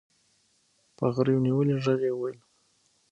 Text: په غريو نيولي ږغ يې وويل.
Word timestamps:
په 0.97 1.05
غريو 1.15 1.43
نيولي 1.45 1.73
ږغ 1.83 2.01
يې 2.07 2.11
وويل. 2.15 2.37